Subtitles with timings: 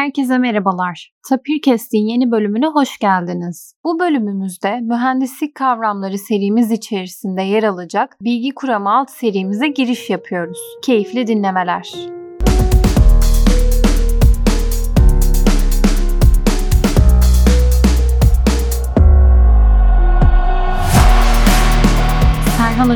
[0.00, 1.12] Herkese merhabalar.
[1.28, 3.74] Tapirkest'in yeni bölümüne hoş geldiniz.
[3.84, 10.58] Bu bölümümüzde mühendislik kavramları serimiz içerisinde yer alacak bilgi kuramı alt serimize giriş yapıyoruz.
[10.82, 11.92] Keyifli dinlemeler.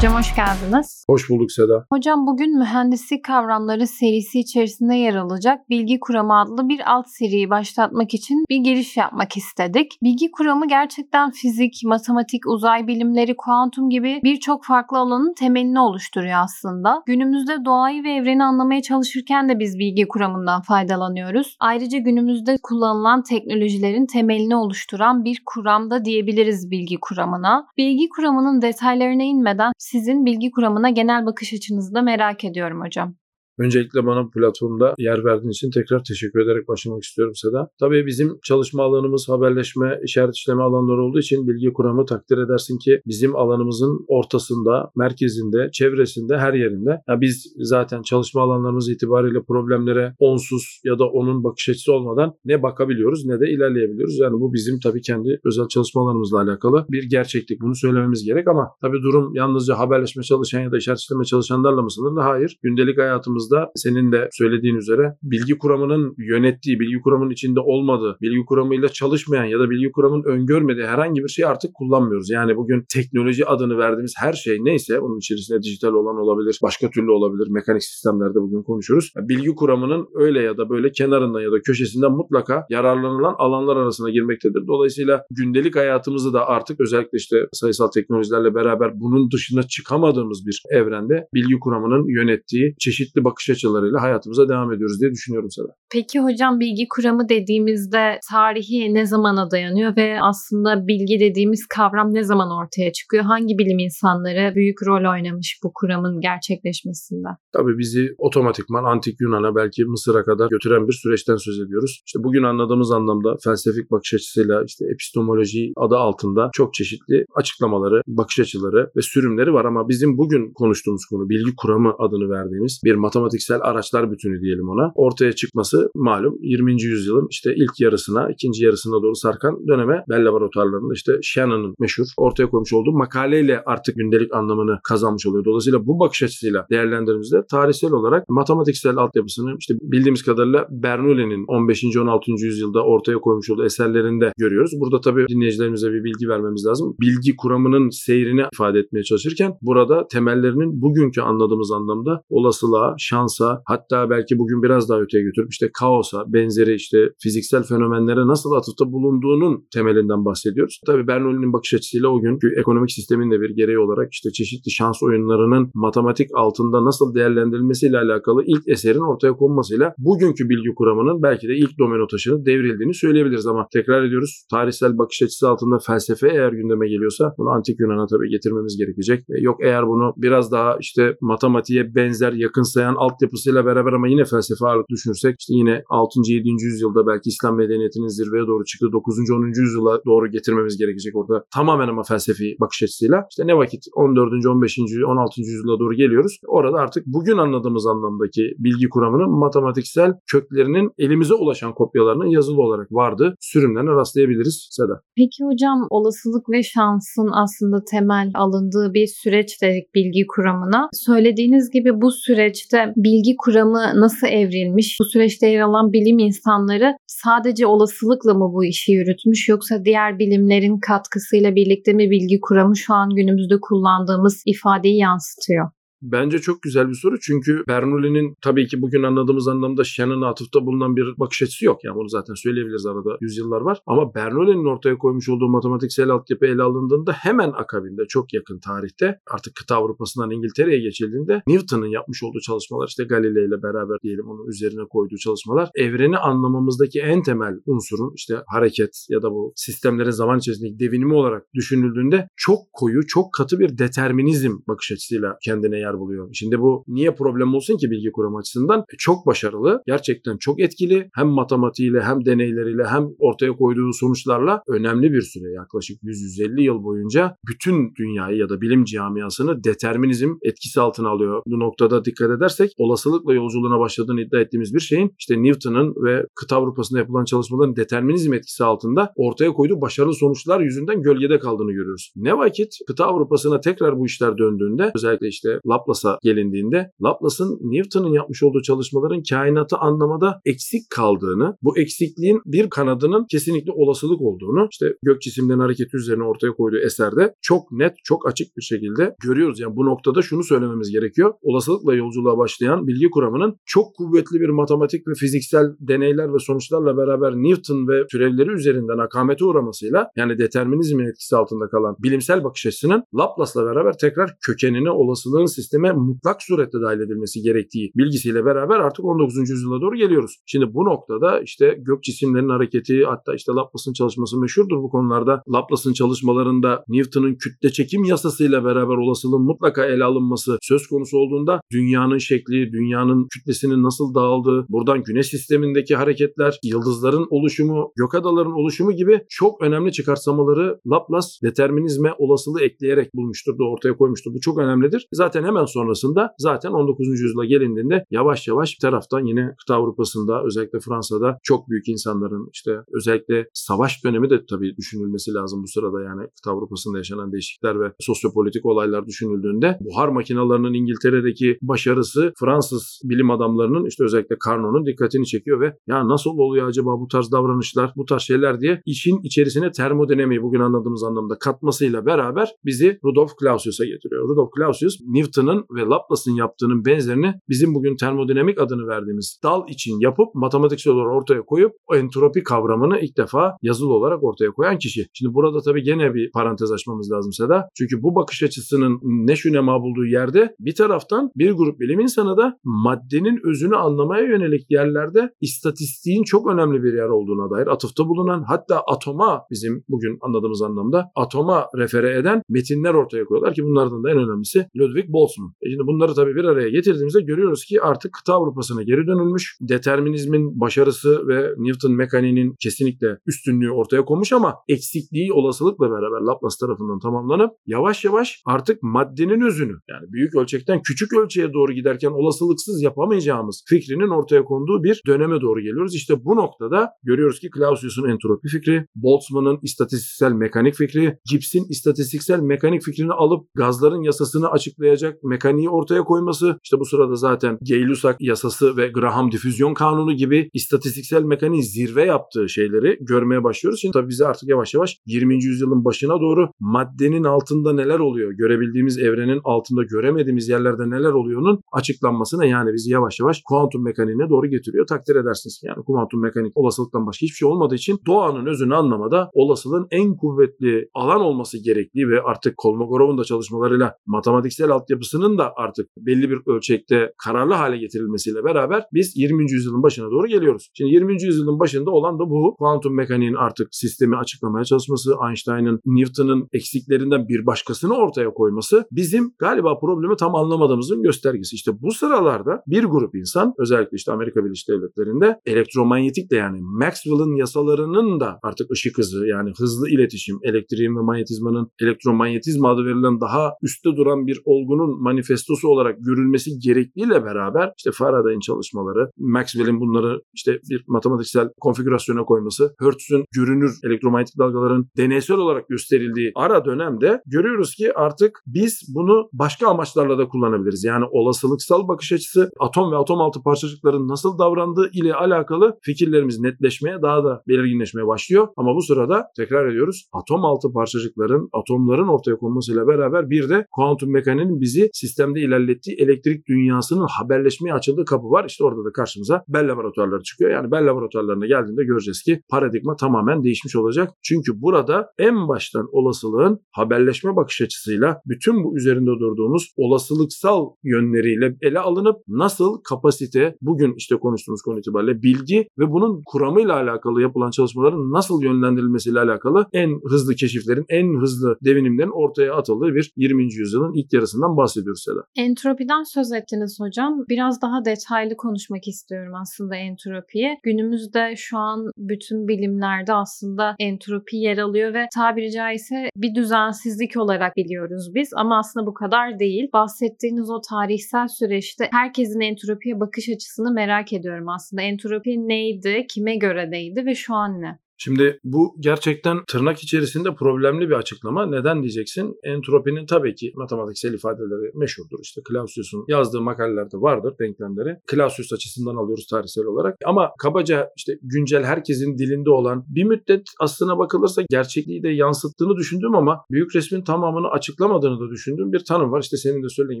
[0.00, 1.04] Hocam hoş geldiniz.
[1.06, 1.86] Hoş bulduk Seda.
[1.92, 8.14] Hocam bugün mühendislik kavramları serisi içerisinde yer alacak Bilgi Kuramı adlı bir alt seriyi başlatmak
[8.14, 9.98] için bir giriş yapmak istedik.
[10.02, 17.02] Bilgi kuramı gerçekten fizik, matematik, uzay bilimleri, kuantum gibi birçok farklı alanın temelini oluşturuyor aslında.
[17.06, 21.56] Günümüzde doğayı ve evreni anlamaya çalışırken de biz bilgi kuramından faydalanıyoruz.
[21.60, 27.66] Ayrıca günümüzde kullanılan teknolojilerin temelini oluşturan bir kuram da diyebiliriz bilgi kuramına.
[27.76, 33.14] Bilgi kuramının detaylarına inmeden sizin bilgi kuramına genel bakış açınızı da merak ediyorum hocam.
[33.60, 37.68] Öncelikle bana bu platformda yer verdiğin için tekrar teşekkür ederek başlamak istiyorum Seda.
[37.80, 43.00] Tabii bizim çalışma alanımız haberleşme, işaret işleme alanları olduğu için bilgi kuramı takdir edersin ki
[43.06, 46.90] bizim alanımızın ortasında, merkezinde, çevresinde, her yerinde.
[47.08, 52.62] Yani biz zaten çalışma alanlarımız itibariyle problemlere onsuz ya da onun bakış açısı olmadan ne
[52.62, 54.18] bakabiliyoruz ne de ilerleyebiliyoruz.
[54.18, 57.60] Yani bu bizim tabii kendi özel çalışma alanımızla alakalı bir gerçeklik.
[57.60, 61.90] Bunu söylememiz gerek ama tabii durum yalnızca haberleşme çalışan ya da işaret işleme çalışanlarla mı
[61.90, 62.20] sınırlı?
[62.20, 62.58] Hayır.
[62.62, 68.44] Gündelik hayatımızda baktığımızda senin de söylediğin üzere bilgi kuramının yönettiği, bilgi kuramının içinde olmadığı, bilgi
[68.46, 72.30] kuramıyla çalışmayan ya da bilgi kuramının öngörmediği herhangi bir şey artık kullanmıyoruz.
[72.30, 77.10] Yani bugün teknoloji adını verdiğimiz her şey neyse bunun içerisinde dijital olan olabilir, başka türlü
[77.10, 77.48] olabilir.
[77.50, 79.12] Mekanik sistemlerde bugün konuşuyoruz.
[79.16, 84.66] Bilgi kuramının öyle ya da böyle kenarından ya da köşesinden mutlaka yararlanılan alanlar arasına girmektedir.
[84.66, 91.26] Dolayısıyla gündelik hayatımızı da artık özellikle işte sayısal teknolojilerle beraber bunun dışına çıkamadığımız bir evrende
[91.34, 95.66] bilgi kuramının yönettiği çeşitli bakış bakış açılarıyla hayatımıza devam ediyoruz diye düşünüyorum sana.
[95.92, 102.24] Peki hocam bilgi kuramı dediğimizde tarihi ne zamana dayanıyor ve aslında bilgi dediğimiz kavram ne
[102.24, 103.24] zaman ortaya çıkıyor?
[103.24, 107.28] Hangi bilim insanları büyük rol oynamış bu kuramın gerçekleşmesinde?
[107.52, 112.02] Tabii bizi otomatikman antik Yunan'a belki Mısır'a kadar götüren bir süreçten söz ediyoruz.
[112.06, 118.40] İşte bugün anladığımız anlamda felsefik bakış açısıyla işte epistemoloji adı altında çok çeşitli açıklamaları, bakış
[118.40, 123.29] açıları ve sürümleri var ama bizim bugün konuştuğumuz konu bilgi kuramı adını verdiğimiz bir matematik
[123.30, 124.92] matematiksel araçlar bütünü diyelim ona.
[124.94, 126.82] Ortaya çıkması malum 20.
[126.82, 132.50] yüzyılın işte ilk yarısına, ikinci yarısına doğru sarkan döneme Bell laboratuvarlarında işte Shannon'ın meşhur ortaya
[132.50, 135.44] koymuş olduğu makaleyle artık gündelik anlamını kazanmış oluyor.
[135.44, 141.96] Dolayısıyla bu bakış açısıyla değerlendirdiğimizde tarihsel olarak matematiksel altyapısını işte bildiğimiz kadarıyla Bernoulli'nin 15.
[141.96, 142.30] 16.
[142.30, 144.72] yüzyılda ortaya koymuş olduğu eserlerinde görüyoruz.
[144.80, 146.96] Burada tabii dinleyicilerimize bir bilgi vermemiz lazım.
[147.00, 154.38] Bilgi kuramının seyrini ifade etmeye çalışırken burada temellerinin bugünkü anladığımız anlamda olasılığa, şansa hatta belki
[154.38, 160.24] bugün biraz daha öteye götürüp işte kaosa benzeri işte fiziksel fenomenlere nasıl atıfta bulunduğunun temelinden
[160.24, 160.80] bahsediyoruz.
[160.86, 165.02] Tabii Bernoulli'nin bakış açısıyla o günkü ekonomik sistemin de bir gereği olarak işte çeşitli şans
[165.02, 171.54] oyunlarının matematik altında nasıl değerlendirilmesiyle alakalı ilk eserin ortaya konmasıyla bugünkü bilgi kuramının belki de
[171.56, 176.88] ilk domino taşını devrildiğini söyleyebiliriz ama tekrar ediyoruz tarihsel bakış açısı altında felsefe eğer gündeme
[176.88, 179.20] geliyorsa bunu antik Yunan'a tabii getirmemiz gerekecek.
[179.28, 184.88] Yok eğer bunu biraz daha işte matematiğe benzer yakınsayan altyapısıyla beraber ama yine felsefe ağırlık
[184.88, 186.20] düşünürsek işte yine 6.
[186.26, 186.48] 7.
[186.48, 189.30] yüzyılda belki İslam medeniyetinin zirveye doğru çıktığı 9.
[189.30, 189.62] 10.
[189.62, 191.44] yüzyıla doğru getirmemiz gerekecek orada.
[191.54, 193.26] Tamamen ama felsefi bakış açısıyla.
[193.30, 194.46] İşte ne vakit 14.
[194.46, 194.78] 15.
[195.06, 195.40] 16.
[195.40, 196.34] yüzyıla doğru geliyoruz.
[196.46, 203.34] Orada artık bugün anladığımız anlamdaki bilgi kuramının matematiksel köklerinin elimize ulaşan kopyalarının yazılı olarak vardı.
[203.40, 205.00] Sürümlerine rastlayabiliriz Seda.
[205.16, 210.88] Peki hocam olasılık ve şansın aslında temel alındığı bir süreç dedik bilgi kuramına.
[210.92, 214.96] Söylediğiniz gibi bu süreçte bilgi kuramı nasıl evrilmiş?
[215.00, 220.78] Bu süreçte yer alan bilim insanları sadece olasılıkla mı bu işi yürütmüş yoksa diğer bilimlerin
[220.78, 225.70] katkısıyla birlikte mi bilgi kuramı şu an günümüzde kullandığımız ifadeyi yansıtıyor?
[226.02, 230.96] Bence çok güzel bir soru çünkü Bernoulli'nin tabii ki bugün anladığımız anlamda Shannon'a atıfta bulunan
[230.96, 231.84] bir bakış açısı yok.
[231.84, 233.78] Yani bunu zaten söyleyebiliriz arada yüzyıllar var.
[233.86, 239.54] Ama Bernoulli'nin ortaya koymuş olduğu matematiksel altyapı ele alındığında hemen akabinde çok yakın tarihte artık
[239.54, 244.82] kıta Avrupa'sından İngiltere'ye geçildiğinde Newton'un yapmış olduğu çalışmalar işte Galileo ile beraber diyelim onun üzerine
[244.90, 250.78] koyduğu çalışmalar evreni anlamamızdaki en temel unsurun işte hareket ya da bu sistemlerin zaman içerisindeki
[250.78, 256.28] devinimi olarak düşünüldüğünde çok koyu, çok katı bir determinizm bakış açısıyla kendine yer yer buluyor.
[256.32, 258.80] Şimdi bu niye problem olsun ki bilgi kuramı açısından?
[258.80, 261.10] E, çok başarılı, gerçekten çok etkili.
[261.14, 267.36] Hem matematiğiyle hem deneyleriyle hem ortaya koyduğu sonuçlarla önemli bir süre yaklaşık 100-150 yıl boyunca
[267.48, 271.42] bütün dünyayı ya da bilim camiasını determinizm etkisi altına alıyor.
[271.46, 276.56] Bu noktada dikkat edersek olasılıkla yolculuğuna başladığını iddia ettiğimiz bir şeyin işte Newton'ın ve kıta
[276.56, 282.12] Avrupa'sında yapılan çalışmaların determinizm etkisi altında ortaya koyduğu başarılı sonuçlar yüzünden gölgede kaldığını görüyoruz.
[282.16, 288.42] Ne vakit kıta Avrupa'sına tekrar bu işler döndüğünde özellikle işte Laplace'a gelindiğinde Laplace'ın Newton'un yapmış
[288.42, 295.22] olduğu çalışmaların kainatı anlamada eksik kaldığını, bu eksikliğin bir kanadının kesinlikle olasılık olduğunu işte gök
[295.22, 299.60] cisimlerin hareketi üzerine ortaya koyduğu eserde çok net, çok açık bir şekilde görüyoruz.
[299.60, 301.34] Yani bu noktada şunu söylememiz gerekiyor.
[301.42, 307.32] Olasılıkla yolculuğa başlayan bilgi kuramının çok kuvvetli bir matematik ve fiziksel deneyler ve sonuçlarla beraber
[307.34, 313.66] Newton ve türevleri üzerinden akamete uğramasıyla yani determinizmin etkisi altında kalan bilimsel bakış açısının Laplace'la
[313.66, 319.50] beraber tekrar kökenini olasılığın sisteme mutlak surette dahil edilmesi gerektiği bilgisiyle beraber artık 19.
[319.50, 320.36] yüzyıla doğru geliyoruz.
[320.46, 325.42] Şimdi bu noktada işte gök cisimlerinin hareketi hatta işte Laplace'ın çalışması meşhurdur bu konularda.
[325.48, 332.18] Laplace'ın çalışmalarında Newton'un kütle çekim yasasıyla beraber olasılığın mutlaka ele alınması söz konusu olduğunda dünyanın
[332.18, 339.20] şekli, dünyanın kütlesinin nasıl dağıldığı, buradan güneş sistemindeki hareketler, yıldızların oluşumu, gök adaların oluşumu gibi
[339.28, 344.34] çok önemli çıkarsamaları Laplace determinizme olasılığı ekleyerek bulmuştur da ortaya koymuştur.
[344.34, 345.06] Bu çok önemlidir.
[345.12, 347.06] Zaten hemen sonrasında zaten 19.
[347.08, 352.70] yüzyıla gelindiğinde yavaş yavaş bir taraftan yine kıta Avrupa'sında özellikle Fransa'da çok büyük insanların işte
[352.92, 357.92] özellikle savaş dönemi de tabii düşünülmesi lazım bu sırada yani kıta Avrupa'sında yaşanan değişiklikler ve
[358.00, 365.60] sosyopolitik olaylar düşünüldüğünde buhar makinalarının İngiltere'deki başarısı Fransız bilim adamlarının işte özellikle Carnot'un dikkatini çekiyor
[365.60, 370.42] ve ya nasıl oluyor acaba bu tarz davranışlar, bu tarz şeyler diye işin içerisine termodinamiği
[370.42, 374.28] bugün anladığımız anlamda katmasıyla beraber bizi Rudolf Clausius'a getiriyor.
[374.28, 375.00] Rudolf Clausius
[375.40, 381.12] Newton'ın ve Laplace'ın yaptığının benzerini bizim bugün termodinamik adını verdiğimiz dal için yapıp matematiksel olarak
[381.12, 385.06] ortaya koyup o entropi kavramını ilk defa yazılı olarak ortaya koyan kişi.
[385.12, 387.68] Şimdi burada tabii gene bir parantez açmamız lazım Seda.
[387.74, 392.36] Çünkü bu bakış açısının ne şu ne bulduğu yerde bir taraftan bir grup bilim insanı
[392.36, 398.44] da maddenin özünü anlamaya yönelik yerlerde istatistiğin çok önemli bir yer olduğuna dair atıfta bulunan
[398.48, 404.10] hatta atoma bizim bugün anladığımız anlamda atoma refere eden metinler ortaya koyuyorlar ki bunlardan da
[404.10, 405.29] en önemlisi Ludwig Boltzmann.
[405.38, 409.56] E şimdi bunları tabii bir araya getirdiğimizde görüyoruz ki artık kıta Avrupa'sına geri dönülmüş.
[409.60, 416.98] Determinizmin başarısı ve Newton mekaniğinin kesinlikle üstünlüğü ortaya konmuş ama eksikliği olasılıkla beraber Laplace tarafından
[416.98, 423.64] tamamlanıp yavaş yavaş artık maddenin özünü yani büyük ölçekten küçük ölçeğe doğru giderken olasılıksız yapamayacağımız
[423.68, 425.94] fikrinin ortaya konduğu bir döneme doğru geliyoruz.
[425.94, 432.82] İşte bu noktada görüyoruz ki Clausius'un entropi fikri, Boltzmann'ın istatistiksel mekanik fikri, Gibbs'in istatistiksel mekanik
[432.82, 438.88] fikrini alıp gazların yasasını açıklayacak mekaniği ortaya koyması, işte bu sırada zaten Gay-Lussac yasası ve
[438.88, 443.80] Graham difüzyon kanunu gibi istatistiksel mekaniğin zirve yaptığı şeyleri görmeye başlıyoruz.
[443.80, 445.44] Şimdi tabii bize artık yavaş yavaş 20.
[445.44, 452.44] yüzyılın başına doğru maddenin altında neler oluyor, görebildiğimiz evrenin altında göremediğimiz yerlerde neler oluyor'nun açıklanmasına
[452.44, 454.86] yani bizi yavaş yavaş kuantum mekaniğine doğru getiriyor.
[454.86, 455.60] Takdir edersiniz.
[455.64, 460.88] Yani kuantum mekanik olasılıktan başka hiçbir şey olmadığı için doğanın özünü anlamada olasılığın en kuvvetli
[460.94, 464.70] alan olması gerektiği ve artık Kolmogorov'un da çalışmalarıyla matematiksel
[465.10, 469.52] altyapısının da artık belli bir ölçekte kararlı hale getirilmesiyle beraber biz 20.
[469.52, 470.70] yüzyılın başına doğru geliyoruz.
[470.74, 471.22] Şimdi 20.
[471.22, 477.46] yüzyılın başında olan da bu kuantum mekaniğin artık sistemi açıklamaya çalışması, Einstein'ın, Newton'ın eksiklerinden bir
[477.46, 481.54] başkasını ortaya koyması bizim galiba problemi tam anlamadığımızın göstergesi.
[481.54, 487.36] İşte bu sıralarda bir grup insan özellikle işte Amerika Birleşik Devletleri'nde elektromanyetik de yani Maxwell'ın
[487.36, 493.52] yasalarının da artık ışık hızı yani hızlı iletişim, elektriğin ve manyetizmanın elektromanyetizma adı verilen daha
[493.62, 500.58] üstte duran bir olgunun manifestosu olarak görülmesi gerekliğiyle beraber işte Faraday'ın çalışmaları, Maxwell'in bunları işte
[500.70, 507.92] bir matematiksel konfigürasyona koyması, Hertz'ün görünür elektromanyetik dalgaların deneysel olarak gösterildiği ara dönemde görüyoruz ki
[507.94, 510.84] artık biz bunu başka amaçlarla da kullanabiliriz.
[510.84, 517.02] Yani olasılıksal bakış açısı atom ve atom altı parçacıkların nasıl davrandığı ile alakalı fikirlerimiz netleşmeye
[517.02, 518.48] daha da belirginleşmeye başlıyor.
[518.56, 524.12] Ama bu sırada tekrar ediyoruz atom altı parçacıkların atomların ortaya konmasıyla beraber bir de kuantum
[524.12, 528.44] mekaniğinin bizi sistemde ilerlettiği elektrik dünyasının haberleşmeye açıldığı kapı var.
[528.48, 530.50] İşte orada da karşımıza Bell laboratuvarları çıkıyor.
[530.50, 534.10] Yani Bell laboratuvarlarına geldiğinde göreceğiz ki paradigma tamamen değişmiş olacak.
[534.22, 541.78] Çünkü burada en baştan olasılığın haberleşme bakış açısıyla bütün bu üzerinde durduğumuz olasılıksal yönleriyle ele
[541.78, 548.12] alınıp nasıl kapasite bugün işte konuştuğumuz konu itibariyle bilgi ve bunun kuramıyla alakalı yapılan çalışmaların
[548.12, 553.42] nasıl yönlendirilmesiyle alakalı en hızlı keşiflerin, en hızlı devinimlerin ortaya atıldığı bir 20.
[553.54, 555.46] yüzyılın ilk yarısından bahsediyoruz bahsediyoruz Seda.
[555.46, 557.24] Entropiden söz ettiniz hocam.
[557.28, 560.58] Biraz daha detaylı konuşmak istiyorum aslında entropiyi.
[560.62, 567.56] Günümüzde şu an bütün bilimlerde aslında entropi yer alıyor ve tabiri caizse bir düzensizlik olarak
[567.56, 569.68] biliyoruz biz ama aslında bu kadar değil.
[569.72, 574.82] Bahsettiğiniz o tarihsel süreçte herkesin entropiye bakış açısını merak ediyorum aslında.
[574.82, 577.78] Entropi neydi, kime göre neydi ve şu an ne?
[578.02, 581.46] Şimdi bu gerçekten tırnak içerisinde problemli bir açıklama.
[581.46, 582.36] Neden diyeceksin?
[582.44, 585.18] Entropinin tabii ki matematiksel ifadeleri meşhurdur.
[585.22, 587.96] İşte Clausius'un yazdığı makalelerde vardır denklemleri.
[588.10, 589.96] Clausius açısından alıyoruz tarihsel olarak.
[590.04, 596.14] Ama kabaca işte güncel herkesin dilinde olan bir müddet aslına bakılırsa gerçekliği de yansıttığını düşündüm
[596.14, 599.22] ama büyük resmin tamamını açıklamadığını da düşündüğüm bir tanım var.
[599.22, 600.00] İşte senin de söylediğin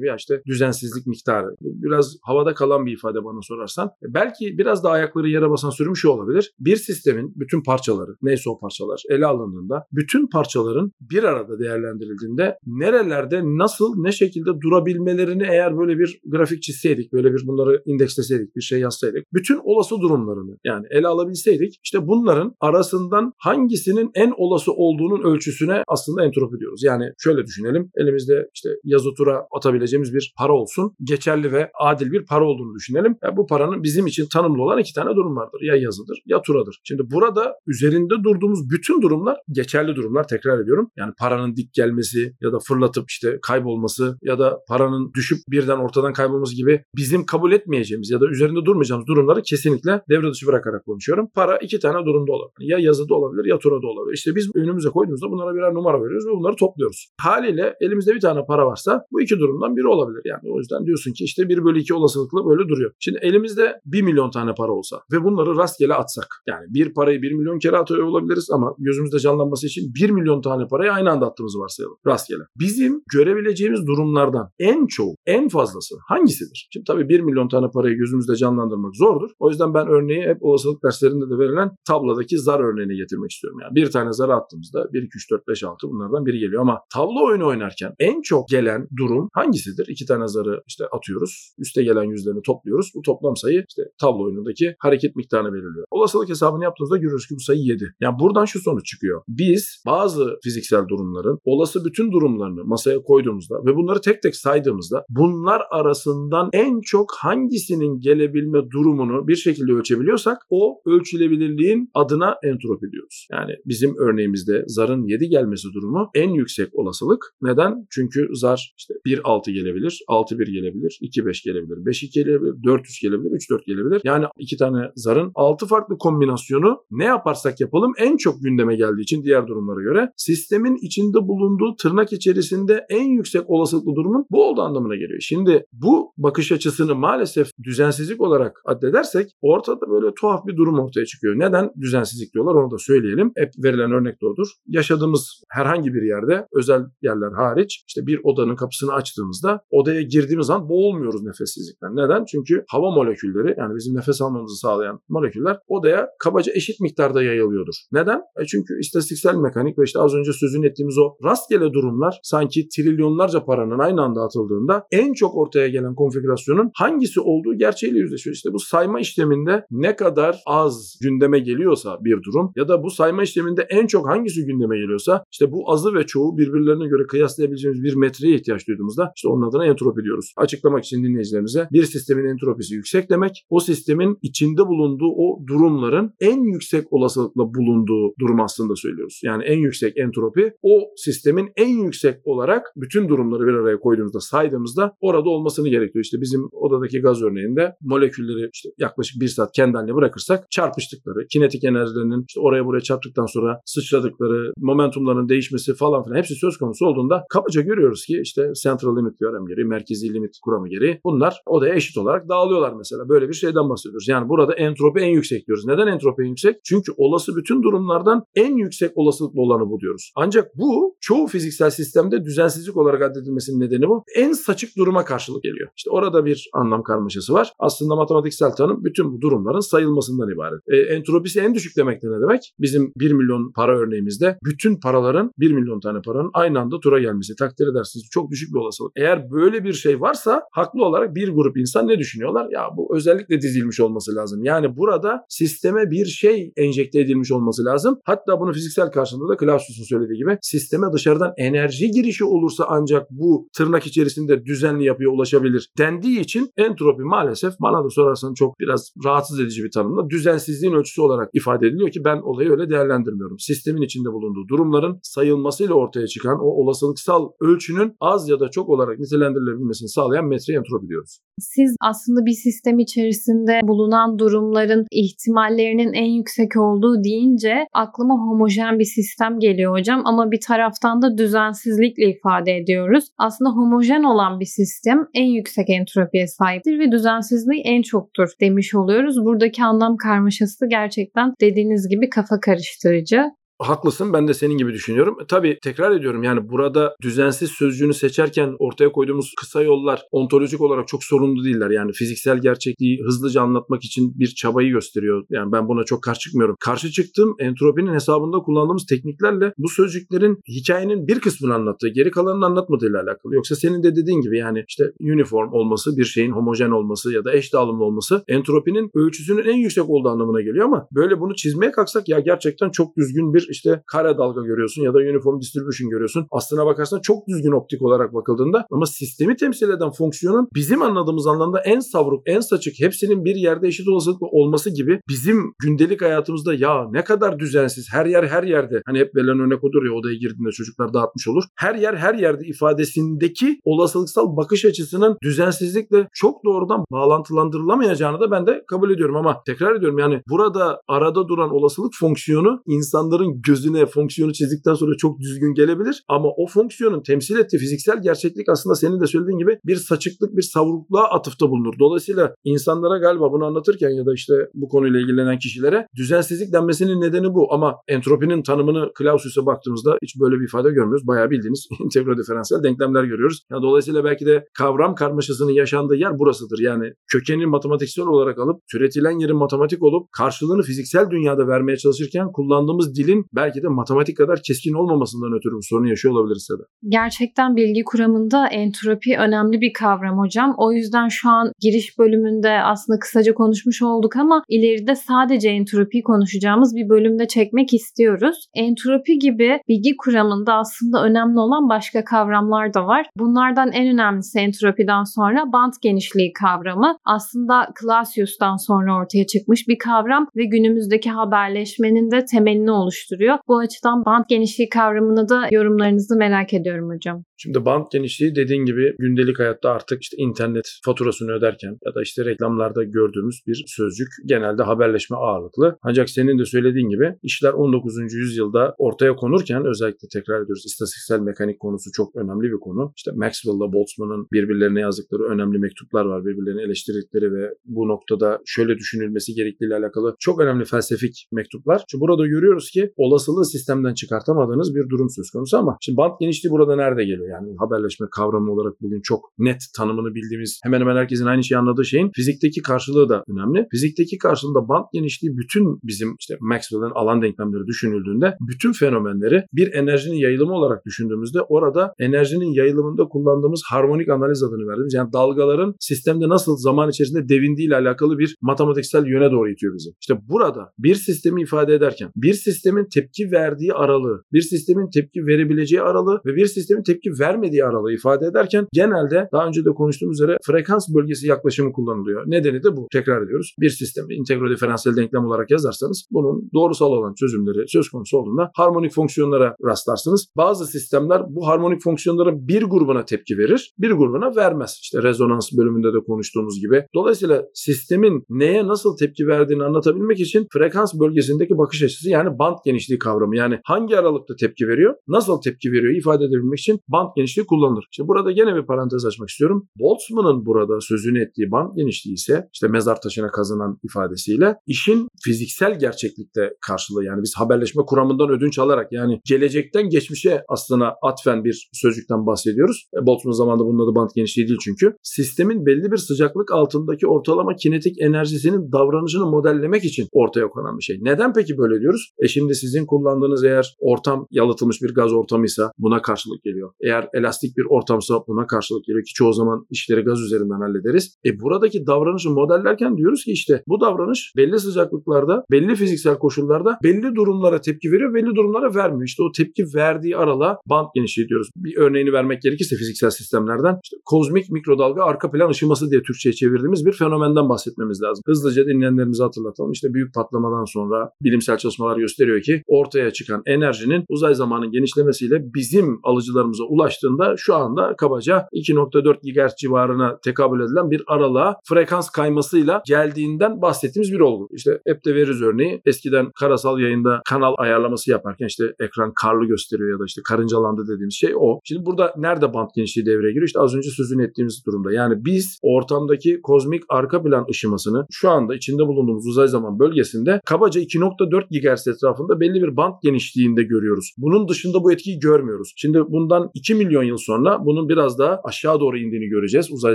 [0.00, 1.46] gibi ya işte düzensizlik miktarı.
[1.60, 3.86] Biraz havada kalan bir ifade bana sorarsan.
[3.86, 6.52] E, belki biraz da ayakları yere basan sürüm olabilir.
[6.60, 12.58] Bir sistemin bütün parçaları parçaları neyse o parçalar ele alındığında bütün parçaların bir arada değerlendirildiğinde
[12.66, 18.60] nerelerde nasıl ne şekilde durabilmelerini eğer böyle bir grafik çizseydik böyle bir bunları indeksleseydik bir
[18.60, 25.22] şey yazsaydık bütün olası durumlarını yani ele alabilseydik işte bunların arasından hangisinin en olası olduğunun
[25.22, 26.82] ölçüsüne aslında entropi diyoruz.
[26.82, 32.26] Yani şöyle düşünelim elimizde işte yazı tura atabileceğimiz bir para olsun geçerli ve adil bir
[32.26, 33.16] para olduğunu düşünelim.
[33.24, 35.60] Yani bu paranın bizim için tanımlı olan iki tane durum vardır.
[35.62, 36.80] Ya yazıdır ya turadır.
[36.84, 37.79] Şimdi burada üzerinde
[38.24, 40.90] durduğumuz bütün durumlar geçerli durumlar tekrar ediyorum.
[40.96, 46.12] Yani paranın dik gelmesi ya da fırlatıp işte kaybolması ya da paranın düşüp birden ortadan
[46.12, 51.28] kaybolması gibi bizim kabul etmeyeceğimiz ya da üzerinde durmayacağımız durumları kesinlikle devre dışı bırakarak konuşuyorum.
[51.34, 52.70] Para iki tane durumda olabilir.
[52.70, 54.14] Ya yazıda olabilir ya turada olabilir.
[54.14, 57.08] İşte biz önümüze koyduğumuzda bunlara birer numara veriyoruz ve bunları topluyoruz.
[57.20, 60.22] Haliyle elimizde bir tane para varsa bu iki durumdan biri olabilir.
[60.24, 62.92] Yani o yüzden diyorsun ki işte 1 bölü 2 olasılıkla böyle duruyor.
[62.98, 66.26] Şimdi elimizde 1 milyon tane para olsa ve bunları rastgele atsak.
[66.48, 70.40] Yani bir parayı 1 milyon kere kere atıyor olabiliriz ama gözümüzde canlanması için 1 milyon
[70.42, 72.42] tane parayı aynı anda attığımızı varsayalım rastgele.
[72.58, 76.68] Bizim görebileceğimiz durumlardan en çoğu, en fazlası hangisidir?
[76.72, 79.30] Şimdi tabii 1 milyon tane parayı gözümüzde canlandırmak zordur.
[79.38, 83.58] O yüzden ben örneği hep olasılık derslerinde de verilen tablodaki zar örneğini getirmek istiyorum.
[83.62, 86.80] Yani bir tane zarı attığımızda 1, 2, 3, 4, 5, 6 bunlardan biri geliyor ama
[86.94, 89.86] tablo oyunu oynarken en çok gelen durum hangisidir?
[89.88, 91.54] İki tane zarı işte atıyoruz.
[91.58, 92.92] Üste gelen yüzlerini topluyoruz.
[92.94, 95.86] Bu toplam sayı işte tablo oyunundaki hareket miktarını belirliyor.
[95.90, 97.84] Olasılık hesabını yaptığımızda görürüz ki bu sayı 7.
[98.00, 99.22] Yani buradan şu sonuç çıkıyor.
[99.28, 105.62] Biz bazı fiziksel durumların olası bütün durumlarını masaya koyduğumuzda ve bunları tek tek saydığımızda bunlar
[105.70, 113.28] arasından en çok hangisinin gelebilme durumunu bir şekilde ölçebiliyorsak o ölçülebilirliğin adına entropi diyoruz.
[113.32, 117.34] Yani bizim örneğimizde zarın 7 gelmesi durumu en yüksek olasılık.
[117.42, 117.86] Neden?
[117.90, 124.00] Çünkü zar işte 1-6 gelebilir, 6-1 gelebilir, 2-5 gelebilir, 5-2 gelebilir, 4-3 gelebilir, 3-4 gelebilir.
[124.04, 129.02] Yani iki tane zarın 6 farklı kombinasyonu ne yaparsak yaparsak yapalım en çok gündeme geldiği
[129.02, 134.62] için diğer durumlara göre sistemin içinde bulunduğu tırnak içerisinde en yüksek olasılıklı durumun bu olduğu
[134.62, 135.20] anlamına geliyor.
[135.20, 141.38] Şimdi bu bakış açısını maalesef düzensizlik olarak addedersek ortada böyle tuhaf bir durum ortaya çıkıyor.
[141.38, 143.32] Neden düzensizlik diyorlar onu da söyleyelim.
[143.36, 144.48] Hep verilen örnek de odur.
[144.66, 150.68] Yaşadığımız herhangi bir yerde özel yerler hariç işte bir odanın kapısını açtığımızda odaya girdiğimiz zaman
[150.68, 151.96] boğulmuyoruz nefessizlikten.
[151.96, 152.24] Neden?
[152.24, 157.74] Çünkü hava molekülleri yani bizim nefes almamızı sağlayan moleküller odaya kabaca eşit miktarda yayılıyordur.
[157.92, 158.20] Neden?
[158.40, 163.44] E çünkü istatistiksel mekanik ve işte az önce sözünü ettiğimiz o rastgele durumlar sanki trilyonlarca
[163.44, 168.36] paranın aynı anda atıldığında en çok ortaya gelen konfigürasyonun hangisi olduğu gerçeğiyle yüzleşiyor.
[168.36, 173.22] İşte bu sayma işleminde ne kadar az gündeme geliyorsa bir durum ya da bu sayma
[173.22, 177.94] işleminde en çok hangisi gündeme geliyorsa işte bu azı ve çoğu birbirlerine göre kıyaslayabileceğimiz bir
[177.94, 180.32] metreye ihtiyaç duyduğumuzda işte onun adına entropi diyoruz.
[180.36, 186.42] Açıklamak için dinleyicilerimize bir sistemin entropisi yüksek demek o sistemin içinde bulunduğu o durumların en
[186.42, 189.20] yüksek olasılık olasılıkla bulunduğu durum aslında söylüyoruz.
[189.24, 194.92] Yani en yüksek entropi o sistemin en yüksek olarak bütün durumları bir araya koyduğumuzda saydığımızda
[195.00, 196.04] orada olmasını gerekiyor.
[196.04, 201.64] İşte bizim odadaki gaz örneğinde molekülleri işte yaklaşık bir saat kendi haline bırakırsak çarpıştıkları, kinetik
[201.64, 207.24] enerjilerinin işte oraya buraya çarptıktan sonra sıçradıkları, momentumların değişmesi falan filan hepsi söz konusu olduğunda
[207.30, 211.98] kabaca görüyoruz ki işte central limit teorem gereği, merkezi limit kuramı gereği bunlar odaya eşit
[211.98, 213.08] olarak dağılıyorlar mesela.
[213.08, 214.08] Böyle bir şeyden bahsediyoruz.
[214.08, 215.64] Yani burada entropi en yüksek diyoruz.
[215.66, 216.56] Neden entropi en yüksek?
[216.64, 220.12] Çünkü olası olası bütün durumlardan en yüksek olasılıklı olanı bu diyoruz.
[220.16, 224.04] Ancak bu çoğu fiziksel sistemde düzensizlik olarak addedilmesinin nedeni bu.
[224.16, 225.68] En saçık duruma karşılık geliyor.
[225.76, 227.52] İşte orada bir anlam karmaşası var.
[227.58, 230.60] Aslında matematiksel tanım bütün bu durumların sayılmasından ibaret.
[230.68, 232.54] E, entropisi en düşük demek de ne demek?
[232.58, 237.34] Bizim 1 milyon para örneğimizde bütün paraların 1 milyon tane paranın aynı anda tura gelmesi.
[237.36, 238.92] Takdir edersiniz çok düşük bir olasılık.
[238.96, 242.48] Eğer böyle bir şey varsa haklı olarak bir grup insan ne düşünüyorlar?
[242.50, 244.44] Ya bu özellikle dizilmiş olması lazım.
[244.44, 247.98] Yani burada sisteme bir şey enjekte edilmiş olması lazım.
[248.04, 253.48] Hatta bunu fiziksel karşılığında da Clausius'un söylediği gibi sisteme dışarıdan enerji girişi olursa ancak bu
[253.56, 259.40] tırnak içerisinde düzenli yapıya ulaşabilir dendiği için entropi maalesef bana da sorarsan çok biraz rahatsız
[259.40, 263.38] edici bir tanımla düzensizliğin ölçüsü olarak ifade ediliyor ki ben olayı öyle değerlendirmiyorum.
[263.38, 268.98] Sistemin içinde bulunduğu durumların sayılmasıyla ortaya çıkan o olasılıksal ölçünün az ya da çok olarak
[268.98, 271.18] nitelendirilebilmesini sağlayan metre entropi diyoruz.
[271.40, 278.84] Siz aslında bir sistem içerisinde bulunan durumların ihtimallerinin en yüksek olduğu deyince aklıma homojen bir
[278.84, 283.04] sistem geliyor hocam ama bir taraftan da düzensizlikle ifade ediyoruz.
[283.18, 289.24] Aslında homojen olan bir sistem en yüksek entropiye sahiptir ve düzensizliği en çoktur demiş oluyoruz.
[289.24, 293.39] Buradaki anlam karmaşası gerçekten dediğiniz gibi kafa karıştırıcı.
[293.60, 295.16] Haklısın ben de senin gibi düşünüyorum.
[295.22, 300.88] E, tabii tekrar ediyorum yani burada düzensiz sözcüğünü seçerken ortaya koyduğumuz kısa yollar ontolojik olarak
[300.88, 301.70] çok sorumlu değiller.
[301.70, 305.24] Yani fiziksel gerçekliği hızlıca anlatmak için bir çabayı gösteriyor.
[305.30, 306.56] Yani ben buna çok karşı çıkmıyorum.
[306.60, 313.02] Karşı çıktığım entropinin hesabında kullandığımız tekniklerle bu sözcüklerin hikayenin bir kısmını anlattığı, geri kalanını anlatmadığıyla
[313.02, 313.34] alakalı.
[313.34, 317.32] Yoksa senin de dediğin gibi yani işte uniform olması, bir şeyin homojen olması ya da
[317.32, 322.08] eş dağılımlı olması entropinin ölçüsünün en yüksek olduğu anlamına geliyor ama böyle bunu çizmeye kalksak
[322.08, 326.26] ya gerçekten çok düzgün bir işte kare dalga görüyorsun ya da uniform distribution görüyorsun.
[326.30, 331.60] Aslına bakarsan çok düzgün optik olarak bakıldığında ama sistemi temsil eden fonksiyonun bizim anladığımız anlamda
[331.60, 336.90] en savruk, en saçık, hepsinin bir yerde eşit olasılıkla olması gibi bizim gündelik hayatımızda ya
[336.90, 338.82] ne kadar düzensiz, her yer her yerde.
[338.86, 341.44] Hani hep verilen örnek odur ya odaya girdiğinde çocuklar dağıtmış olur.
[341.56, 348.64] Her yer her yerde ifadesindeki olasılıksal bakış açısının düzensizlikle çok doğrudan bağlantılandırılamayacağını da ben de
[348.68, 354.74] kabul ediyorum ama tekrar ediyorum yani burada arada duran olasılık fonksiyonu insanların gözüne fonksiyonu çizdikten
[354.74, 356.02] sonra çok düzgün gelebilir.
[356.08, 360.42] Ama o fonksiyonun temsil ettiği fiziksel gerçeklik aslında senin de söylediğin gibi bir saçıklık, bir
[360.42, 361.74] savrukluğa atıfta bulunur.
[361.78, 367.34] Dolayısıyla insanlara galiba bunu anlatırken ya da işte bu konuyla ilgilenen kişilere düzensizlik denmesinin nedeni
[367.34, 367.54] bu.
[367.54, 371.06] Ama entropinin tanımını Clausius'a baktığımızda hiç böyle bir ifade görmüyoruz.
[371.06, 373.42] Bayağı bildiğiniz integro diferansiyel denklemler görüyoruz.
[373.50, 376.58] Yani dolayısıyla belki de kavram karmaşasının yaşandığı yer burasıdır.
[376.58, 382.96] Yani kökeni matematiksel olarak alıp türetilen yerin matematik olup karşılığını fiziksel dünyada vermeye çalışırken kullandığımız
[382.96, 386.64] dilin belki de matematik kadar keskin olmamasından ötürü bu sorunu yaşıyor olabiliriz de.
[386.88, 390.54] Gerçekten bilgi kuramında entropi önemli bir kavram hocam.
[390.58, 396.76] O yüzden şu an giriş bölümünde aslında kısaca konuşmuş olduk ama ileride sadece entropi konuşacağımız
[396.76, 398.46] bir bölümde çekmek istiyoruz.
[398.54, 403.06] Entropi gibi bilgi kuramında aslında önemli olan başka kavramlar da var.
[403.16, 406.96] Bunlardan en önemlisi entropiden sonra band genişliği kavramı.
[407.04, 413.38] Aslında Clausius'tan sonra ortaya çıkmış bir kavram ve günümüzdeki haberleşmenin de temelini oluşturuyor oluşturuyor.
[413.48, 417.24] Bu açıdan band genişliği kavramını da yorumlarınızı merak ediyorum hocam.
[417.42, 422.24] Şimdi band genişliği dediğin gibi gündelik hayatta artık işte internet faturasını öderken ya da işte
[422.24, 425.78] reklamlarda gördüğümüz bir sözcük genelde haberleşme ağırlıklı.
[425.82, 427.94] Ancak senin de söylediğin gibi işler 19.
[428.14, 432.92] yüzyılda ortaya konurken özellikle tekrar ediyoruz istatistiksel mekanik konusu çok önemli bir konu.
[432.96, 436.24] İşte Maxwell'la Boltzmann'ın birbirlerine yazdıkları önemli mektuplar var.
[436.24, 441.84] Birbirlerini eleştirdikleri ve bu noktada şöyle düşünülmesi gerektiğiyle alakalı çok önemli felsefik mektuplar.
[441.90, 446.52] Şimdi burada görüyoruz ki olasılığı sistemden çıkartamadığınız bir durum söz konusu ama şimdi band genişliği
[446.52, 447.29] burada nerede geliyor?
[447.30, 451.84] Yani haberleşme kavramı olarak bugün çok net tanımını bildiğimiz hemen hemen herkesin aynı şeyi anladığı
[451.84, 453.66] şeyin fizikteki karşılığı da önemli.
[453.70, 460.16] Fizikteki karşılığında band genişliği bütün bizim işte Maxwell'ın alan denklemleri düşünüldüğünde bütün fenomenleri bir enerjinin
[460.16, 466.56] yayılımı olarak düşündüğümüzde orada enerjinin yayılımında kullandığımız harmonik analiz adını verdiğimiz yani dalgaların sistemde nasıl
[466.56, 469.90] zaman içerisinde devindiği ile alakalı bir matematiksel yöne doğru itiyor bizi.
[470.00, 475.82] İşte burada bir sistemi ifade ederken bir sistemin tepki verdiği aralığı, bir sistemin tepki verebileceği
[475.82, 480.36] aralığı ve bir sistemin tepki vermediği aralığı ifade ederken genelde daha önce de konuştuğumuz üzere
[480.46, 482.22] frekans bölgesi yaklaşımı kullanılıyor.
[482.26, 482.86] Nedeni de bu.
[482.92, 483.54] Tekrar ediyoruz.
[483.60, 488.92] Bir sistemi integro diferansiyel denklem olarak yazarsanız bunun doğrusal olan çözümleri söz konusu olduğunda harmonik
[488.94, 490.28] fonksiyonlara rastlarsınız.
[490.36, 494.78] Bazı sistemler bu harmonik fonksiyonların bir grubuna tepki verir, bir grubuna vermez.
[494.82, 496.84] İşte rezonans bölümünde de konuştuğumuz gibi.
[496.94, 502.98] Dolayısıyla sistemin neye nasıl tepki verdiğini anlatabilmek için frekans bölgesindeki bakış açısı yani band genişliği
[502.98, 507.84] kavramı yani hangi aralıkta tepki veriyor, nasıl tepki veriyor ifade edebilmek için band genişliği kullanılır.
[507.92, 509.68] İşte burada gene bir parantez açmak istiyorum.
[509.78, 516.50] Boltzmann'ın burada sözünü ettiği band genişliği ise işte mezar taşına kazınan ifadesiyle işin fiziksel gerçeklikte
[516.66, 522.88] karşılığı yani biz haberleşme kuramından ödünç alarak yani gelecekten geçmişe aslında atfen bir sözcükten bahsediyoruz.
[523.02, 524.96] E, Boltzmann zamanında bunun adı band genişliği değil çünkü.
[525.02, 530.98] Sistemin belli bir sıcaklık altındaki ortalama kinetik enerjisinin davranışını modellemek için ortaya konan bir şey.
[531.00, 532.12] Neden peki böyle diyoruz?
[532.24, 536.72] E şimdi sizin kullandığınız eğer ortam yalıtılmış bir gaz ortamıysa buna karşılık geliyor.
[536.90, 541.18] Eğer elastik bir ortamsa buna karşılık geliyor ki çoğu zaman işleri gaz üzerinden hallederiz.
[541.26, 547.14] E buradaki davranışı modellerken diyoruz ki işte bu davranış belli sıcaklıklarda, belli fiziksel koşullarda belli
[547.14, 549.04] durumlara tepki veriyor, belli durumlara vermiyor.
[549.04, 551.48] İşte o tepki verdiği arala band genişliği diyoruz.
[551.56, 556.86] Bir örneğini vermek gerekirse fiziksel sistemlerden işte kozmik mikrodalga arka plan ışıması diye Türkçe'ye çevirdiğimiz
[556.86, 558.22] bir fenomenden bahsetmemiz lazım.
[558.26, 559.72] Hızlıca dinleyenlerimize hatırlatalım.
[559.72, 565.98] İşte büyük patlamadan sonra bilimsel çalışmalar gösteriyor ki ortaya çıkan enerjinin uzay zamanın genişlemesiyle bizim
[566.02, 573.62] alıcılarımıza ulaştığında şu anda kabaca 2.4 GHz civarına tekabül edilen bir aralığa frekans kaymasıyla geldiğinden
[573.62, 574.48] bahsettiğimiz bir olgu.
[574.52, 575.82] İşte hep de veririz örneği.
[575.86, 581.14] Eskiden karasal yayında kanal ayarlaması yaparken işte ekran karlı gösteriyor ya da işte karıncalandı dediğimiz
[581.14, 581.60] şey o.
[581.64, 583.46] Şimdi burada nerede band genişliği devreye giriyor?
[583.46, 584.92] İşte az önce sözünü ettiğimiz durumda.
[584.92, 590.80] Yani biz ortamdaki kozmik arka plan ışımasını şu anda içinde bulunduğumuz uzay zaman bölgesinde kabaca
[590.80, 594.12] 2.4 GHz etrafında belli bir band genişliğinde görüyoruz.
[594.18, 595.72] Bunun dışında bu etkiyi görmüyoruz.
[595.76, 599.72] Şimdi bundan 2 milyon yıl sonra bunun biraz daha aşağı doğru indiğini göreceğiz.
[599.72, 599.94] Uzay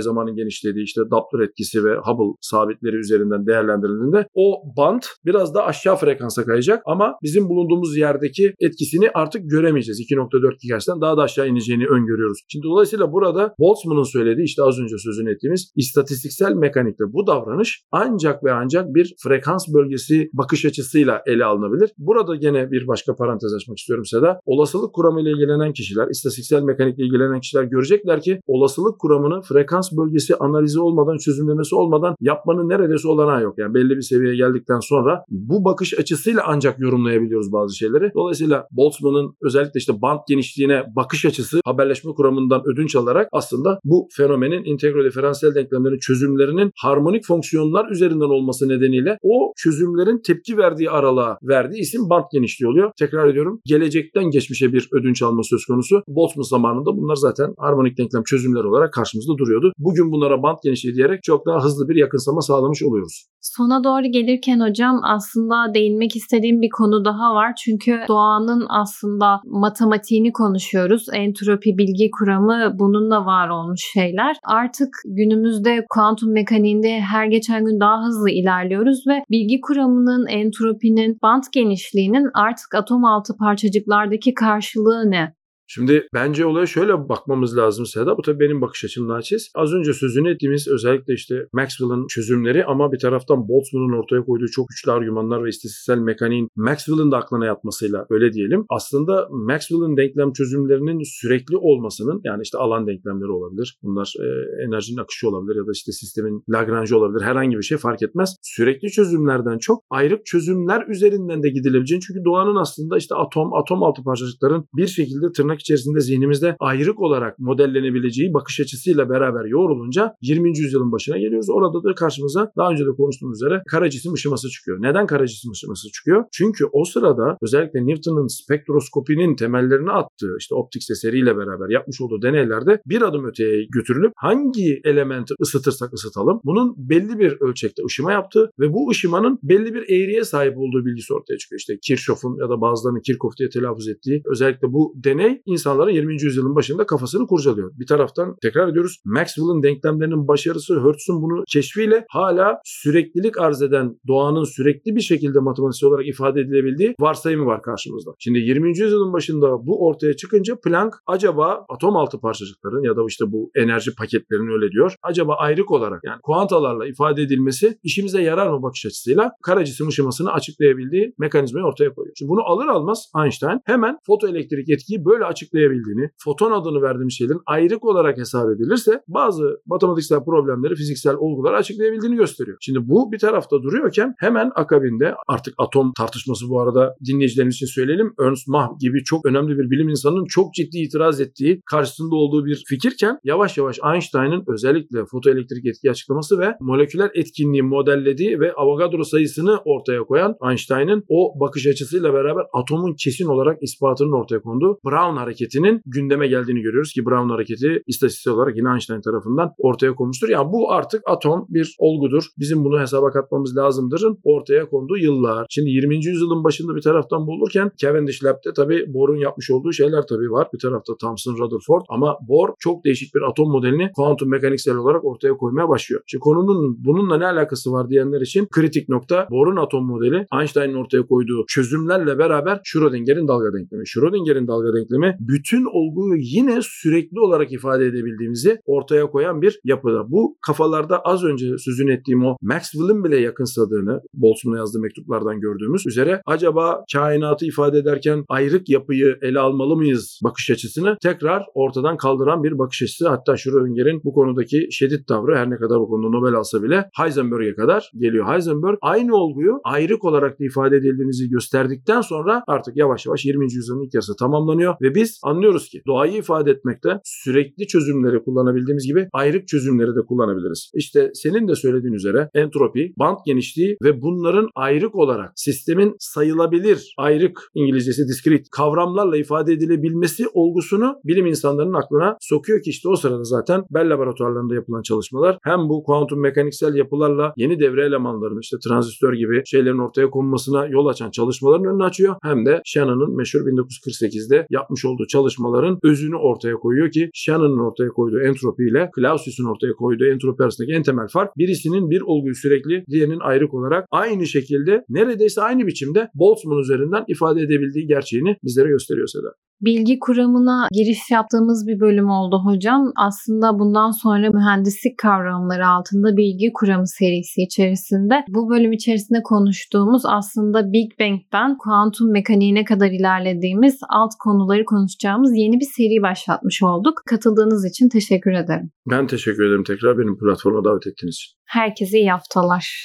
[0.00, 5.96] zamanın genişlediği işte Doppler etkisi ve Hubble sabitleri üzerinden değerlendirildiğinde o band biraz daha aşağı
[5.96, 10.00] frekansa kayacak ama bizim bulunduğumuz yerdeki etkisini artık göremeyeceğiz.
[10.00, 12.38] 2.4 GHz'den daha da aşağı ineceğini öngörüyoruz.
[12.48, 18.44] Şimdi dolayısıyla burada Boltzmann'ın söylediği işte az önce sözünü ettiğimiz istatistiksel mekanikte bu davranış ancak
[18.44, 21.90] ve ancak bir frekans bölgesi bakış açısıyla ele alınabilir.
[21.98, 24.40] Burada gene bir başka parantez açmak istiyorum Seda.
[24.44, 30.36] Olasılık kuramı ile ilgilenen kişiler, istatistiksel mekanikle ilgilenen kişiler görecekler ki olasılık kuramını frekans bölgesi
[30.36, 33.54] analizi olmadan, çözümlemesi olmadan yapmanın neredeyse olanağı yok.
[33.58, 38.10] Yani belli bir seviyeye geldikten sonra bu bakış açısıyla ancak yorumlayabiliyoruz bazı şeyleri.
[38.14, 44.64] Dolayısıyla Boltzmann'ın özellikle işte band genişliğine bakış açısı haberleşme kuramından ödünç alarak aslında bu fenomenin
[44.64, 51.80] integral diferansiyel denklemlerin çözümlerinin harmonik fonksiyonlar üzerinden olması nedeniyle o çözümlerin tepki verdiği aralığa verdiği
[51.80, 52.90] isim band genişliği oluyor.
[52.98, 56.02] Tekrar ediyorum gelecekten geçmişe bir ödünç alma söz konusu.
[56.08, 59.72] Boltzmann zamanında bunlar zaten harmonik denklem çözümler olarak karşımızda duruyordu.
[59.78, 63.26] Bugün bunlara band genişliği diyerek çok daha hızlı bir yakınsama sağlamış oluyoruz.
[63.40, 67.52] Sona doğru gelirken hocam aslında değinmek istediğim bir konu daha var.
[67.64, 71.06] Çünkü doğanın aslında matematiğini konuşuyoruz.
[71.12, 74.36] Entropi bilgi kuramı bununla var olmuş şeyler.
[74.44, 81.42] Artık günümüzde kuantum mekaniğinde her geçen gün daha hızlı ilerliyoruz ve bilgi kuramının, entropinin, band
[81.52, 85.35] genişliğinin artık atom altı parçacıklardaki karşılığı ne?
[85.66, 88.18] Şimdi bence olaya şöyle bakmamız lazım Seda.
[88.18, 89.50] Bu tabii benim bakış açım naçiz.
[89.54, 94.68] Az önce sözünü ettiğimiz özellikle işte Maxwell'ın çözümleri ama bir taraftan Boltzmann'ın ortaya koyduğu çok
[94.68, 98.64] güçlü argümanlar ve istatistiksel mekaniğin Maxwell'ın da aklına yatmasıyla öyle diyelim.
[98.70, 103.78] Aslında Maxwell'ın denklem çözümlerinin sürekli olmasının yani işte alan denklemleri olabilir.
[103.82, 104.26] Bunlar e,
[104.66, 107.24] enerjinin akışı olabilir ya da işte sistemin Lagrange olabilir.
[107.24, 108.36] Herhangi bir şey fark etmez.
[108.42, 114.02] Sürekli çözümlerden çok ayrık çözümler üzerinden de gidilebileceğini çünkü doğanın aslında işte atom, atom altı
[114.02, 120.58] parçacıkların bir şekilde tırnak tırnak içerisinde zihnimizde ayrık olarak modellenebileceği bakış açısıyla beraber yoğrulunca 20.
[120.58, 121.50] yüzyılın başına geliyoruz.
[121.50, 124.78] Orada da karşımıza daha önce de konuştuğumuz üzere kara cisim ışıması çıkıyor.
[124.80, 126.24] Neden kara cisim ışıması çıkıyor?
[126.32, 132.80] Çünkü o sırada özellikle Newton'un spektroskopinin temellerini attığı işte optik seseriyle beraber yapmış olduğu deneylerde
[132.86, 138.72] bir adım öteye götürülüp hangi elementi ısıtırsak ısıtalım bunun belli bir ölçekte ışıma yaptığı ve
[138.72, 141.58] bu ışımanın belli bir eğriye sahip olduğu bilgisi ortaya çıkıyor.
[141.58, 146.22] İşte Kirchhoff'un ya da bazılarının Kirchhoff diye telaffuz ettiği özellikle bu deney insanların 20.
[146.22, 147.72] yüzyılın başında kafasını kurcalıyor.
[147.78, 154.44] Bir taraftan tekrar ediyoruz Maxwell'ın denklemlerinin başarısı Hertz'ün bunu keşfiyle hala süreklilik arz eden doğanın
[154.44, 158.10] sürekli bir şekilde matematiksel olarak ifade edilebildiği varsayımı var karşımızda.
[158.18, 158.68] Şimdi 20.
[158.68, 163.94] yüzyılın başında bu ortaya çıkınca Planck acaba atom altı parçacıkların ya da işte bu enerji
[163.94, 164.94] paketlerinin öyle diyor.
[165.02, 170.32] Acaba ayrık olarak yani kuantalarla ifade edilmesi işimize yarar mı bakış açısıyla kara cisim ışımasını
[170.32, 172.14] açıklayabildiği mekanizmayı ortaya koyuyor.
[172.18, 177.84] Şimdi bunu alır almaz Einstein hemen fotoelektrik etkiyi böyle açıklayabildiğini, foton adını verdiğimiz şeylerin ayrık
[177.84, 182.56] olarak hesap edilirse bazı matematiksel problemleri, fiziksel olguları açıklayabildiğini gösteriyor.
[182.60, 188.14] Şimdi bu bir tarafta duruyorken hemen akabinde artık atom tartışması bu arada dinleyicilerimiz için söyleyelim.
[188.20, 192.64] Ernst Mach gibi çok önemli bir bilim insanının çok ciddi itiraz ettiği, karşısında olduğu bir
[192.68, 199.60] fikirken yavaş yavaş Einstein'ın özellikle fotoelektrik etki açıklaması ve moleküler etkinliği modellediği ve Avogadro sayısını
[199.64, 205.82] ortaya koyan Einstein'ın o bakış açısıyla beraber atomun kesin olarak ispatının ortaya konduğu Brown hareketinin
[205.86, 210.28] gündeme geldiğini görüyoruz ki Brown hareketi istatistiksel olarak yine Einstein tarafından ortaya konmuştur.
[210.28, 212.24] Yani bu artık atom bir olgudur.
[212.38, 215.46] Bizim bunu hesaba katmamız lazımdırın ortaya konduğu yıllar.
[215.50, 215.96] Şimdi 20.
[216.06, 220.48] yüzyılın başında bir taraftan bulurken Cavendish Lab'de tabii Bohr'un yapmış olduğu şeyler tabii var.
[220.54, 225.36] Bir tarafta Thomson, Rutherford ama Bohr çok değişik bir atom modelini kuantum mekaniksel olarak ortaya
[225.36, 226.02] koymaya başlıyor.
[226.06, 231.06] Şimdi konunun bununla ne alakası var diyenler için kritik nokta Bohr'un atom modeli Einstein'ın ortaya
[231.06, 233.86] koyduğu çözümlerle beraber Schrödinger'in dalga denklemi.
[233.86, 240.10] Schrödinger'in dalga denklemi bütün olguyu yine sürekli olarak ifade edebildiğimizi ortaya koyan bir yapıda.
[240.10, 246.22] Bu kafalarda az önce sözünü ettiğim o Maxwell'ın bile yakınsadığını Boltzmann'a yazdığı mektuplardan gördüğümüz üzere
[246.26, 252.58] acaba kainatı ifade ederken ayrık yapıyı ele almalı mıyız bakış açısını tekrar ortadan kaldıran bir
[252.58, 253.08] bakış açısı.
[253.08, 257.54] Hatta Schrödinger'in bu konudaki şiddet tavrı her ne kadar bu konuda Nobel alsa bile Heisenberg'e
[257.54, 258.26] kadar geliyor.
[258.26, 263.44] Heisenberg aynı olguyu ayrık olarak da ifade edildiğimizi gösterdikten sonra artık yavaş yavaş 20.
[263.44, 269.08] yüzyılın ilk yarısı tamamlanıyor ve biz anlıyoruz ki doğayı ifade etmekte sürekli çözümleri kullanabildiğimiz gibi
[269.12, 270.70] ayrık çözümleri de kullanabiliriz.
[270.74, 277.40] İşte senin de söylediğin üzere entropi, band genişliği ve bunların ayrık olarak sistemin sayılabilir ayrık
[277.54, 283.62] İngilizcesi discrete kavramlarla ifade edilebilmesi olgusunu bilim insanlarının aklına sokuyor ki işte o sırada zaten
[283.70, 289.42] Bell laboratuvarlarında yapılan çalışmalar hem bu kuantum mekaniksel yapılarla yeni devre elemanlarının işte transistör gibi
[289.46, 295.06] şeylerin ortaya konmasına yol açan çalışmaların önünü açıyor hem de Shannon'ın meşhur 1948'de yapmış olduğu
[295.06, 300.72] çalışmaların özünü ortaya koyuyor ki Shannon'ın ortaya koyduğu entropi ile Clausius'un ortaya koyduğu entropi arasındaki
[300.72, 306.08] en temel fark birisinin bir olguyu sürekli diğerinin ayrık olarak aynı şekilde neredeyse aynı biçimde
[306.14, 309.28] Boltzmann üzerinden ifade edebildiği gerçeğini bizlere gösteriyor Seda.
[309.60, 312.92] Bilgi kuramına giriş yaptığımız bir bölüm oldu hocam.
[312.96, 320.72] Aslında bundan sonra mühendislik kavramları altında bilgi kuramı serisi içerisinde bu bölüm içerisinde konuştuğumuz aslında
[320.72, 326.94] Big Bang'den kuantum mekaniğine kadar ilerlediğimiz alt konuları konuşacağımız yeni bir seri başlatmış olduk.
[327.06, 328.70] Katıldığınız için teşekkür ederim.
[328.90, 331.36] Ben teşekkür ederim tekrar benim platforma davet ettiğiniz için.
[331.46, 332.84] Herkese iyi haftalar.